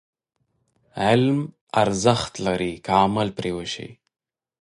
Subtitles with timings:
[1.05, 1.39] علم
[1.81, 3.89] ارزښت لري، که عمل پرې وشي.